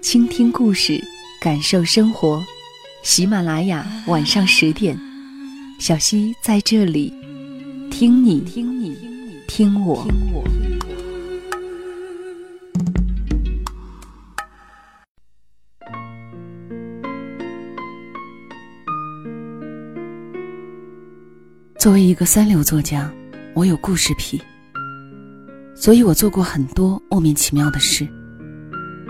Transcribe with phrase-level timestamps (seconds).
[0.00, 1.02] 倾听故事，
[1.40, 2.42] 感受生活。
[3.02, 4.98] 喜马拉雅晚上十点，
[5.78, 7.12] 小溪在这里，
[7.90, 8.96] 听你听你
[9.48, 10.06] 听我。
[21.78, 23.12] 作为一个三流作家，
[23.54, 24.40] 我有故事癖，
[25.74, 28.06] 所以我做过很多莫名其妙的事。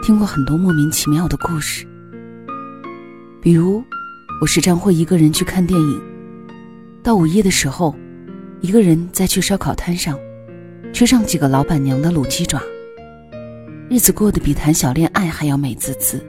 [0.02, 1.86] 听过很多莫名其妙的故事，
[3.42, 3.82] 比如，
[4.40, 6.00] 我时常会一个人去看电影。
[7.02, 7.94] 到午夜的时候，
[8.60, 10.18] 一个人在去烧烤摊上，
[10.92, 12.60] 吃上几个老板娘的卤鸡爪。
[13.90, 16.24] 日子过得比谈小恋爱还要美滋滋。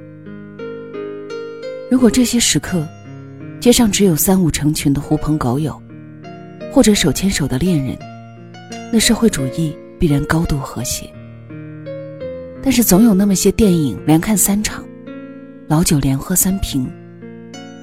[1.89, 2.87] 如果这些时刻，
[3.59, 5.81] 街上只有三五成群的狐朋狗友，
[6.71, 7.97] 或者手牵手的恋人，
[8.91, 11.09] 那社会主义必然高度和谐。
[12.61, 14.83] 但是总有那么些电影连看三场，
[15.67, 16.91] 老酒连喝三瓶，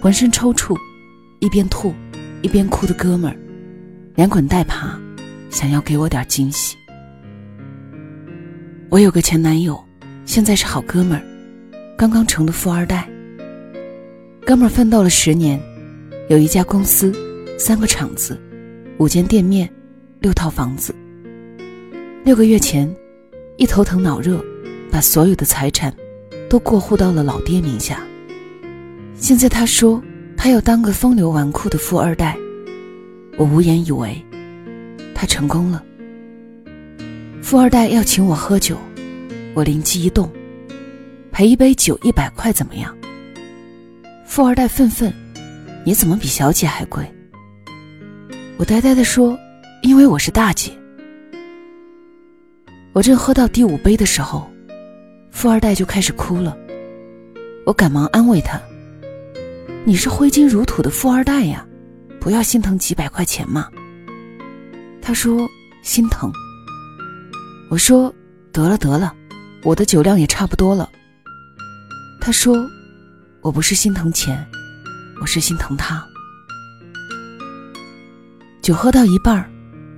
[0.01, 0.77] 浑身抽搐，
[1.41, 1.95] 一边吐
[2.43, 3.37] 一边哭的哥们儿，
[4.15, 4.99] 连滚带爬，
[5.51, 6.77] 想要给我点惊喜。
[8.91, 9.83] 我有个前男友，
[10.25, 11.25] 现在是好哥们儿，
[11.97, 13.09] 刚刚成的富二代。
[14.45, 15.61] 哥们儿奋斗了十年，
[16.29, 17.13] 有一家公司，
[17.59, 18.41] 三个厂子，
[18.99, 19.69] 五间店面，
[20.21, 20.95] 六套房子。
[22.25, 22.95] 六个月前，
[23.57, 24.45] 一头疼脑热。
[24.97, 25.95] 把所有的财产
[26.49, 28.03] 都过户到了老爹名下。
[29.15, 30.03] 现在他说
[30.39, 32.35] 他要当个风流纨绔的富二代，
[33.37, 34.25] 我无言以为。
[35.15, 35.85] 他成功了。
[37.43, 38.79] 富二代要请我喝酒，
[39.53, 40.33] 我灵机一动，
[41.31, 42.97] 赔一杯酒一百块怎么样？
[44.25, 45.13] 富二代愤愤
[45.85, 47.05] ：“你怎么比小姐还贵？”
[48.57, 49.39] 我呆呆的说
[49.85, 50.73] ：“因为我是大姐。”
[52.95, 54.51] 我正喝到第五杯的时候。
[55.37, 56.57] 富二代就开始哭了，
[57.67, 58.59] 我赶忙安慰他
[59.85, 61.63] ：“你是挥金如土的富二代呀，
[62.19, 63.69] 不要心疼几百块钱嘛。”
[65.03, 65.47] 他说
[65.85, 66.33] ：“心疼。”
[67.69, 68.11] 我说
[68.51, 69.15] ：“得了得了，
[69.63, 70.89] 我的酒量也差不多了。”
[72.19, 72.67] 他说
[73.45, 74.43] ：“我不是心疼钱，
[75.21, 76.03] 我是心疼他。”
[78.63, 79.51] 酒喝到一半儿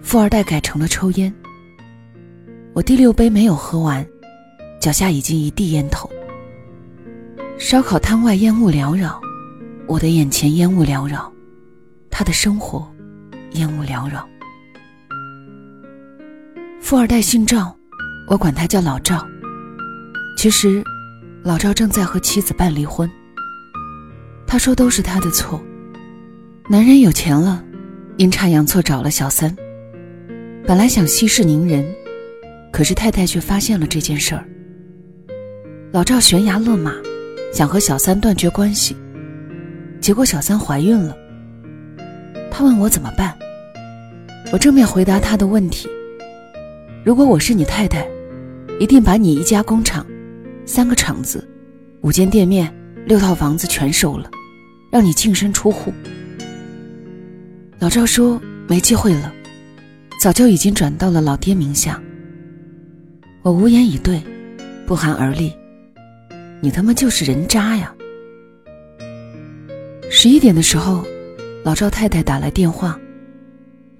[0.02, 1.32] 富二代改成了抽烟。
[2.72, 4.04] 我第六杯没有喝完。
[4.80, 6.08] 脚下已经一地烟头。
[7.58, 9.20] 烧烤摊外烟雾缭绕，
[9.86, 11.32] 我的眼前烟雾缭绕，
[12.10, 12.86] 他的生活
[13.52, 14.26] 烟雾缭绕。
[16.80, 17.74] 富二代姓赵，
[18.28, 19.26] 我管他叫老赵。
[20.36, 20.84] 其实，
[21.42, 23.10] 老赵正在和妻子办离婚。
[24.46, 25.60] 他说都是他的错，
[26.70, 27.62] 男人有钱了，
[28.18, 29.54] 阴差阳错找了小三。
[30.64, 31.84] 本来想息事宁人，
[32.72, 34.48] 可是太太却发现了这件事儿。
[35.90, 36.92] 老赵悬崖勒马，
[37.50, 38.94] 想和小三断绝关系，
[40.02, 41.16] 结果小三怀孕了。
[42.50, 43.34] 他问我怎么办，
[44.52, 45.88] 我正面回答他的问题：
[47.06, 48.06] 如果我是你太太，
[48.78, 50.06] 一定把你一家工厂、
[50.66, 51.48] 三个厂子、
[52.02, 52.70] 五间店面、
[53.06, 54.30] 六套房子全收了，
[54.92, 55.90] 让你净身出户。
[57.78, 58.38] 老赵说
[58.68, 59.32] 没机会了，
[60.20, 61.98] 早就已经转到了老爹名下。
[63.40, 64.22] 我无言以对，
[64.86, 65.50] 不寒而栗。
[66.60, 67.94] 你他妈就是人渣呀！
[70.10, 71.06] 十一点的时候，
[71.64, 72.98] 老赵太太打来电话，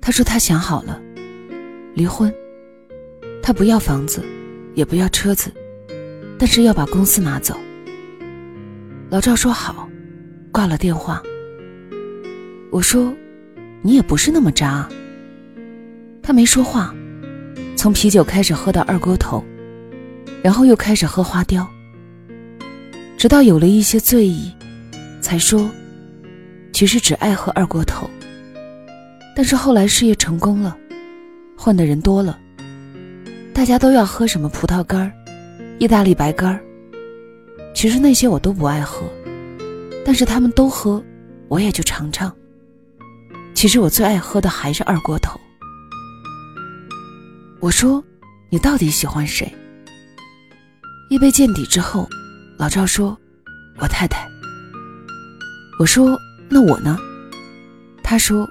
[0.01, 1.01] 她说她想好了，
[1.95, 2.33] 离婚。
[3.41, 4.25] 她不要房子，
[4.75, 5.53] 也不要车子，
[6.37, 7.57] 但是要把公司拿走。
[9.09, 9.89] 老赵说好，
[10.51, 11.23] 挂了电话。
[12.73, 13.15] 我说，
[13.83, 14.89] 你也不是那么渣。
[16.21, 16.93] 他没说话，
[17.77, 19.45] 从啤酒开始喝到二锅头，
[20.43, 21.67] 然后又开始喝花雕。
[23.19, 24.55] 直到有了一些醉意，
[25.21, 25.69] 才说，
[26.73, 28.09] 其实只爱喝二锅头。
[29.35, 30.79] 但是后来事业成功了，
[31.57, 32.39] 换的人多了，
[33.53, 35.13] 大家都要喝什么葡萄干、
[35.81, 36.61] 意大利白干。
[37.75, 39.03] 其实那些我都不爱喝，
[40.05, 41.03] 但是他们都喝，
[41.49, 42.33] 我也就尝尝。
[43.53, 45.41] 其实我最爱喝的还是二锅头。
[47.59, 48.01] 我说，
[48.49, 49.53] 你到底喜欢谁？
[51.11, 52.09] 一杯见底之后。
[52.59, 53.17] 老赵说
[53.79, 54.29] ：“我太太。
[55.79, 56.19] 我说
[56.51, 56.99] ：“那我呢？”
[58.03, 58.49] 他说：“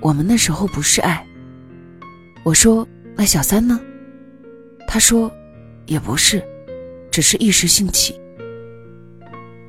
[0.00, 1.22] 我们那时候不是爱。”
[2.42, 3.78] 我说：“那小三呢？”
[4.88, 5.30] 他说
[5.84, 6.42] ：“也不是，
[7.10, 8.18] 只是一时兴起。”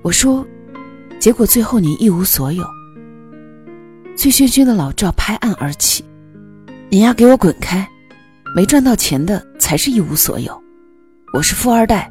[0.03, 0.47] 我说
[1.19, 2.65] ：“结果最后你一无所有。”
[4.15, 6.01] 醉醺醺的老赵拍案而起
[6.89, 7.85] ：“你丫给我滚开！
[8.55, 10.57] 没赚到钱的才是一无所有，
[11.33, 12.09] 我是富二代，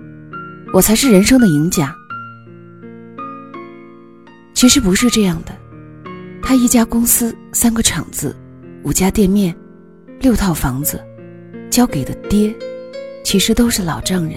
[0.73, 1.95] 我才是人生的赢家。”
[4.55, 5.57] 其实不是这样的，
[6.43, 8.37] 他一家公司、三个厂子、
[8.83, 9.55] 五家店面、
[10.21, 11.03] 六套房子，
[11.71, 12.55] 交给的爹，
[13.25, 14.35] 其实都是老丈人。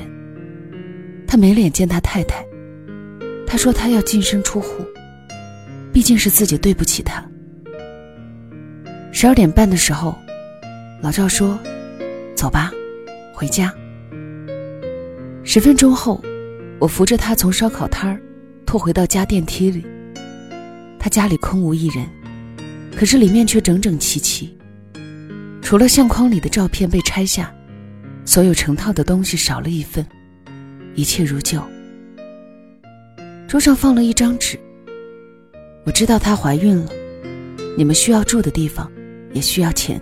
[1.27, 2.45] 他没脸见他太太，
[3.45, 4.85] 他说他要净身出户，
[5.91, 7.21] 毕竟是自己对不起他。
[9.11, 10.17] 十二点半的时候，
[11.01, 11.59] 老赵说
[12.33, 12.71] ：“走吧，
[13.33, 13.73] 回家。”
[15.45, 16.23] 十分钟后，
[16.79, 18.21] 我扶着他从烧烤摊儿
[18.65, 19.85] 拖回到家电梯里。
[20.97, 22.07] 他家里空无一人，
[22.95, 24.57] 可是里面却整整齐齐。
[25.61, 27.53] 除了相框里的照片被拆下，
[28.23, 30.05] 所有成套的东西少了一份，
[30.95, 31.61] 一切如旧。
[33.45, 34.57] 桌上放了一张纸。
[35.85, 36.89] 我知道她怀孕了，
[37.77, 38.89] 你们需要住的地方，
[39.33, 40.01] 也需要钱，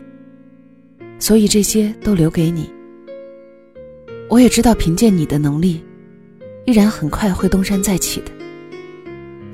[1.18, 2.70] 所以这些都留给你。
[4.32, 5.84] 我也知道凭借你的能力，
[6.66, 8.32] 依然很快会东山再起的，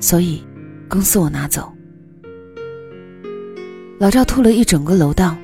[0.00, 0.42] 所以。
[0.88, 1.70] 公司我拿走。
[3.98, 5.36] 老赵吐了一整个楼道，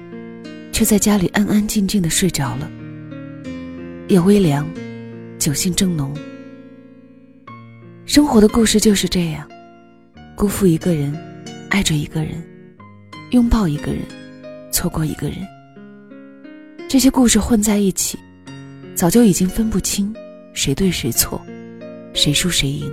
[0.73, 2.71] 却在家里安安静静的睡着了。
[4.09, 4.67] 夜微凉，
[5.39, 6.17] 酒兴正浓。
[8.07, 9.47] 生活的故事就是这样：
[10.35, 11.15] 辜负一个人，
[11.69, 12.43] 爱着一个人，
[13.33, 14.01] 拥抱一个人，
[14.73, 15.37] 错过一个人。
[16.89, 18.19] 这些故事混在一起，
[18.95, 20.15] 早就已经分不清
[20.53, 21.41] 谁对谁错，
[22.15, 22.93] 谁输谁赢。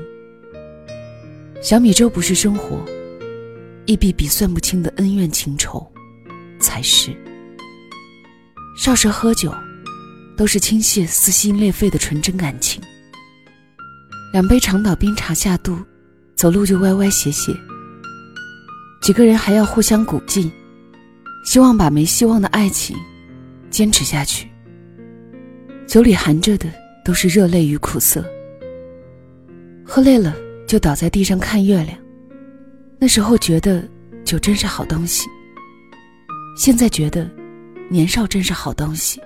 [1.61, 2.83] 小米粥不是生活，
[3.85, 5.85] 一笔笔算不清的恩怨情仇，
[6.59, 7.15] 才是。
[8.75, 9.53] 少时喝酒，
[10.35, 12.81] 都是倾泻撕心裂肺的纯真感情。
[14.33, 15.77] 两杯长岛冰茶下肚，
[16.35, 17.53] 走路就歪歪斜斜。
[19.03, 20.51] 几个人还要互相鼓劲，
[21.45, 22.97] 希望把没希望的爱情
[23.69, 24.50] 坚持下去。
[25.91, 26.69] 酒里含着的
[27.03, 28.23] 都是热泪与苦涩。
[29.85, 30.33] 喝累了。
[30.65, 31.97] 就倒在地上看月亮。
[32.97, 33.83] 那时候觉得
[34.23, 35.27] 酒真是好东西。
[36.55, 37.29] 现在觉得
[37.89, 39.19] 年少真是好东西。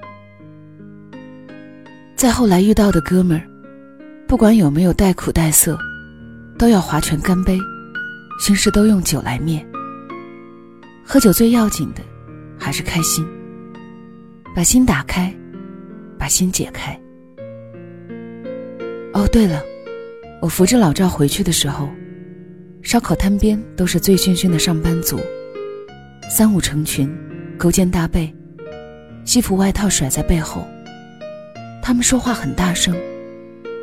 [2.16, 3.46] 再后来遇到的哥们儿，
[4.26, 5.78] 不管有没有带苦带涩，
[6.58, 7.60] 都要划拳干杯，
[8.40, 9.64] 心事都用酒来灭。
[11.06, 12.02] 喝酒最要紧的
[12.58, 13.24] 还是开心，
[14.56, 15.32] 把心打开，
[16.26, 17.00] 把心解开。
[19.14, 19.62] 哦，对了。
[20.42, 21.88] 我扶着老赵回去的时候，
[22.82, 25.20] 烧烤摊边都是醉醺醺的上班族，
[26.28, 27.16] 三五成群，
[27.60, 28.34] 勾肩搭背，
[29.24, 30.66] 西服外套甩在背后。
[31.84, 32.96] 他们说话很大声，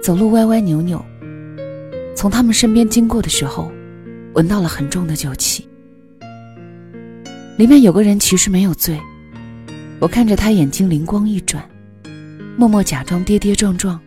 [0.03, 1.00] 走路歪歪扭扭。
[2.17, 3.71] 从他们身边经过的时候，
[4.35, 5.69] 闻到了很重的酒气。
[7.56, 8.99] 里面有个人其实没有醉，
[10.00, 11.65] 我看着他眼睛灵光一转，
[12.57, 14.01] 默默假装跌跌撞撞。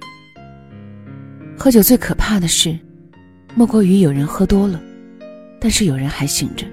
[1.57, 2.77] 喝酒最可怕的事，
[3.55, 4.81] 莫过于有人喝多了，
[5.59, 6.65] 但是有人还醒着。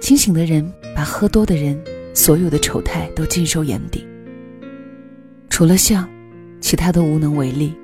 [0.00, 1.78] 清醒的人把喝多的人
[2.14, 4.06] 所有的丑态都尽收眼底，
[5.50, 6.08] 除了笑，
[6.60, 7.74] 其他都无能为力。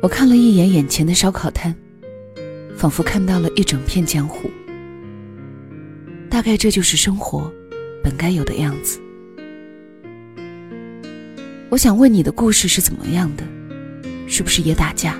[0.00, 1.74] 我看了一眼眼前的烧烤摊，
[2.76, 4.48] 仿佛看到了一整片江湖。
[6.30, 7.52] 大概这就是生活
[8.04, 9.00] 本该有的样子。
[11.72, 13.42] 我想问你的故事是怎么样的？
[14.28, 15.18] 是不是也打架，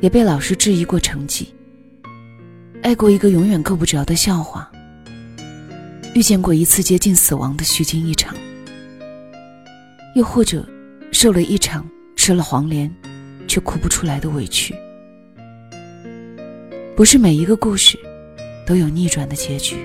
[0.00, 1.54] 也被老师质疑过成绩？
[2.82, 4.68] 爱过一个永远够不着的笑话，
[6.12, 8.34] 遇见过一次接近死亡的虚惊一场，
[10.16, 10.68] 又或者
[11.12, 12.92] 受了一场吃了黄连
[13.46, 14.74] 却哭不出来的委屈？
[16.96, 17.96] 不是每一个故事
[18.66, 19.76] 都有逆转的结局。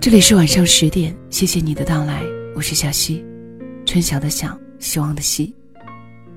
[0.00, 2.22] 这里是晚上十点，谢谢你的到来，
[2.54, 3.24] 我是小溪，
[3.84, 5.52] 春晓的晓，希望的希。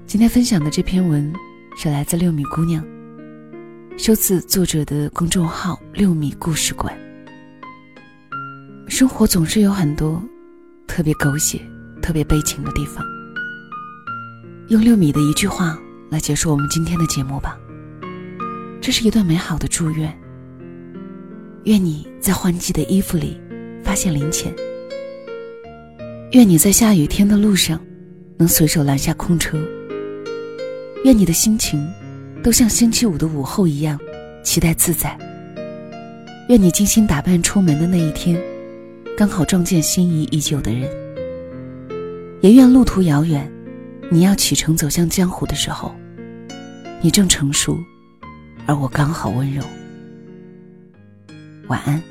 [0.08, 1.32] 今天分享的这篇文
[1.77, 2.84] 是来自六米姑娘，
[4.00, 6.91] 收自作者的公众号“六米故事馆”。
[8.89, 10.22] 生活总是有很多
[10.88, 11.62] 特别狗血、
[12.01, 13.06] 特别悲情的地方。
[14.70, 15.77] 用六米的一句话
[16.10, 17.56] 来结束我们今天的节目吧。
[18.82, 20.12] 这是一段美好的祝愿。
[21.65, 23.39] 愿你在换季的衣服里
[23.83, 24.53] 发现零钱。
[26.31, 27.79] 愿你在下雨天的路上
[28.38, 29.59] 能随手拦下空车。
[31.03, 31.85] 愿你的心情
[32.43, 34.00] 都像星期五的午后一样
[34.43, 35.17] 期待自在。
[36.47, 38.41] 愿你精心打扮出门的那一天，
[39.17, 40.89] 刚好撞见心仪已久的人。
[42.41, 43.50] 也愿路途遥远，
[44.09, 45.93] 你要启程走向江湖的时候，
[47.01, 47.77] 你正成熟，
[48.65, 49.63] 而我刚好温柔。
[51.67, 52.01] 晚安。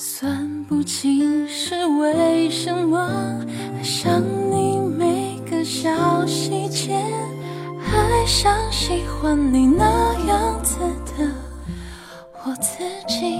[0.00, 3.44] 算不清是为什么
[3.76, 5.90] 爱上你每个小
[6.24, 6.94] 细节，
[7.82, 9.84] 爱上喜欢你那
[10.28, 11.28] 样子的
[12.44, 12.78] 我自
[13.08, 13.34] 己。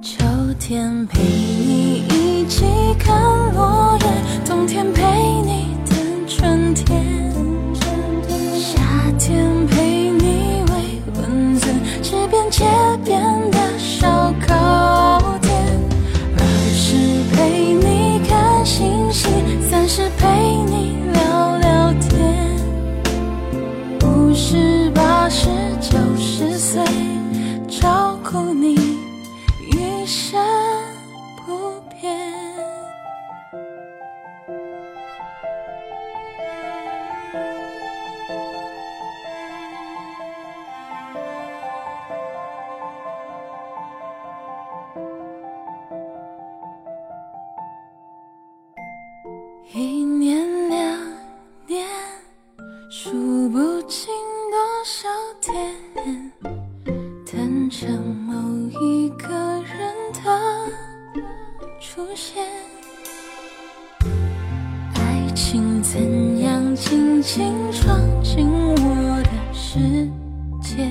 [0.00, 0.24] 秋
[0.58, 2.64] 天陪你一起
[2.98, 3.14] 看
[3.54, 4.06] 落叶，
[4.46, 5.02] 冬天陪
[5.42, 7.30] 你等春天，
[8.58, 8.80] 夏
[9.18, 11.68] 天陪你喂蚊子，
[12.02, 12.64] 吃遍街
[13.04, 13.20] 边
[13.50, 13.57] 的
[67.30, 69.78] 请闯进我的世
[70.62, 70.90] 界？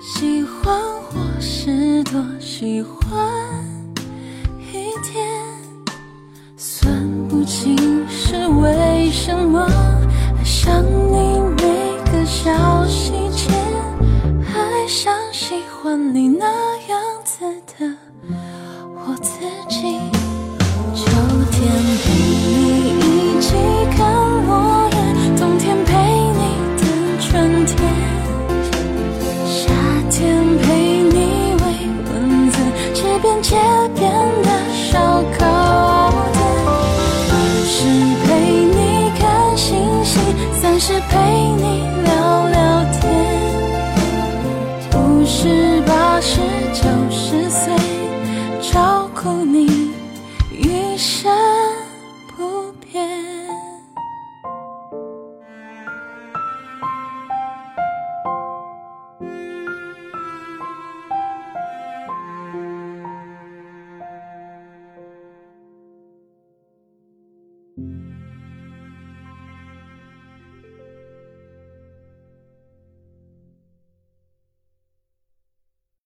[0.00, 3.35] 喜欢或是多喜欢？
[49.36, 49.65] 照